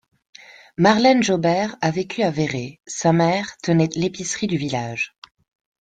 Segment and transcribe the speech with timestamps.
[0.79, 5.15] Marlène Jobert a vécu à Verrey, sa mère tenait l'épicerie du village.